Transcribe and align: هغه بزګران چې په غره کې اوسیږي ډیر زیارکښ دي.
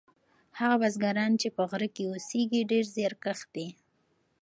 هغه 0.59 0.75
بزګران 0.81 1.31
چې 1.41 1.47
په 1.55 1.63
غره 1.69 1.89
کې 1.95 2.03
اوسیږي 2.11 2.61
ډیر 2.71 2.85
زیارکښ 2.95 3.39
دي. 3.55 3.67